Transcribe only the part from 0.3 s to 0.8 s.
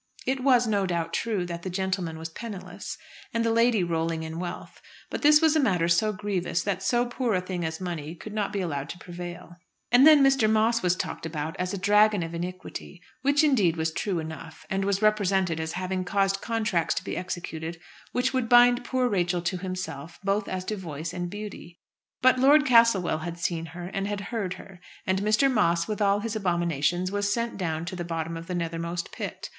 was,